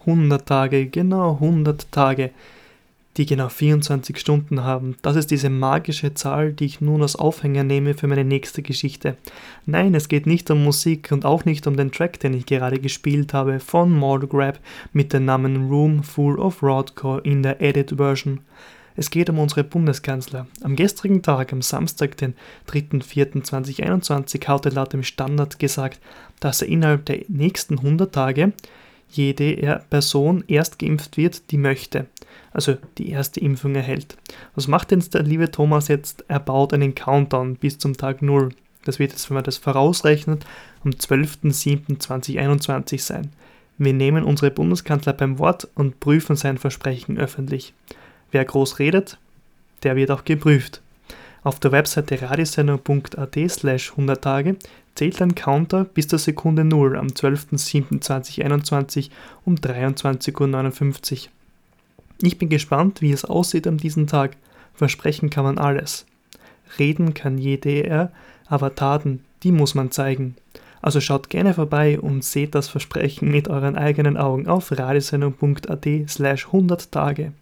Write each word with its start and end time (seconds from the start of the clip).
100 0.00 0.46
Tage, 0.46 0.86
genau 0.86 1.34
100 1.34 1.90
Tage, 1.92 2.30
die 3.16 3.26
genau 3.26 3.48
24 3.48 4.18
Stunden 4.18 4.62
haben. 4.62 4.96
Das 5.02 5.16
ist 5.16 5.30
diese 5.30 5.50
magische 5.50 6.14
Zahl, 6.14 6.52
die 6.52 6.66
ich 6.66 6.80
nun 6.80 7.02
als 7.02 7.16
Aufhänger 7.16 7.64
nehme 7.64 7.94
für 7.94 8.06
meine 8.06 8.24
nächste 8.24 8.62
Geschichte. 8.62 9.16
Nein, 9.66 9.94
es 9.94 10.08
geht 10.08 10.26
nicht 10.26 10.50
um 10.50 10.62
Musik 10.62 11.10
und 11.10 11.24
auch 11.24 11.44
nicht 11.44 11.66
um 11.66 11.76
den 11.76 11.90
Track, 11.92 12.20
den 12.20 12.34
ich 12.34 12.46
gerade 12.46 12.78
gespielt 12.78 13.34
habe 13.34 13.58
von 13.60 13.90
Mortal 13.90 14.28
Grab 14.28 14.60
mit 14.92 15.12
dem 15.12 15.24
Namen 15.24 15.68
Room 15.68 16.02
Full 16.02 16.38
of 16.38 16.62
Roadcore 16.62 17.20
in 17.22 17.42
der 17.42 17.60
Edit 17.60 17.94
Version. 17.96 18.40
Es 18.96 19.10
geht 19.10 19.30
um 19.30 19.38
unsere 19.38 19.64
Bundeskanzler. 19.64 20.46
Am 20.62 20.76
gestrigen 20.76 21.22
Tag, 21.22 21.52
am 21.52 21.62
Samstag, 21.62 22.16
den 22.16 22.34
3.4.2021, 22.68 24.46
hat 24.46 24.66
er 24.66 24.72
laut 24.72 24.92
dem 24.92 25.02
Standard 25.02 25.58
gesagt, 25.58 26.00
dass 26.40 26.62
er 26.62 26.68
innerhalb 26.68 27.06
der 27.06 27.20
nächsten 27.28 27.78
100 27.78 28.14
Tage 28.14 28.52
jede 29.12 29.82
Person 29.90 30.44
erst 30.48 30.78
geimpft 30.78 31.16
wird, 31.16 31.50
die 31.50 31.58
möchte, 31.58 32.06
also 32.52 32.76
die 32.98 33.10
erste 33.10 33.40
Impfung 33.40 33.74
erhält. 33.74 34.16
Was 34.54 34.68
macht 34.68 34.90
denn 34.90 35.02
der 35.12 35.22
liebe 35.22 35.50
Thomas 35.50 35.88
jetzt? 35.88 36.24
Er 36.28 36.40
baut 36.40 36.72
einen 36.72 36.94
Countdown 36.94 37.56
bis 37.56 37.78
zum 37.78 37.96
Tag 37.96 38.22
0. 38.22 38.50
Das 38.84 38.98
wird 38.98 39.12
jetzt, 39.12 39.28
wenn 39.30 39.34
man 39.34 39.44
das 39.44 39.58
vorausrechnet, 39.58 40.46
am 40.84 40.92
12.07.2021 40.92 43.00
sein. 43.00 43.32
Wir 43.78 43.94
nehmen 43.94 44.24
unsere 44.24 44.50
Bundeskanzler 44.50 45.14
beim 45.14 45.38
Wort 45.38 45.68
und 45.74 46.00
prüfen 46.00 46.36
sein 46.36 46.58
Versprechen 46.58 47.18
öffentlich. 47.18 47.72
Wer 48.30 48.44
groß 48.44 48.78
redet, 48.78 49.18
der 49.82 49.96
wird 49.96 50.10
auch 50.10 50.24
geprüft. 50.24 50.82
Auf 51.42 51.58
der 51.58 51.72
Webseite 51.72 52.20
radiosendung.at 52.20 53.38
slash 53.48 53.92
100 53.92 54.22
Tage 54.22 54.56
zählt 54.94 55.20
ein 55.22 55.34
Counter 55.34 55.84
bis 55.84 56.08
zur 56.08 56.18
Sekunde 56.18 56.64
0 56.64 56.96
am 56.96 57.08
12.07.2021 57.08 59.10
um 59.44 59.54
23.59 59.54 61.24
Uhr. 61.24 61.28
Ich 62.22 62.38
bin 62.38 62.48
gespannt, 62.48 63.00
wie 63.00 63.12
es 63.12 63.24
aussieht 63.24 63.66
an 63.66 63.78
diesem 63.78 64.06
Tag. 64.06 64.36
Versprechen 64.74 65.30
kann 65.30 65.44
man 65.44 65.58
alles. 65.58 66.06
Reden 66.78 67.14
kann 67.14 67.38
jeder, 67.38 68.12
aber 68.46 68.74
Taten, 68.74 69.24
die 69.42 69.52
muss 69.52 69.74
man 69.74 69.90
zeigen. 69.90 70.36
Also 70.82 71.00
schaut 71.00 71.28
gerne 71.28 71.54
vorbei 71.54 72.00
und 72.00 72.24
seht 72.24 72.54
das 72.54 72.68
Versprechen 72.68 73.30
mit 73.30 73.48
euren 73.48 73.76
eigenen 73.76 74.16
Augen 74.16 74.48
auf 74.48 74.72
radiosendung.at 74.72 75.86
slash 76.08 76.46
100 76.46 76.90
Tage. 76.90 77.32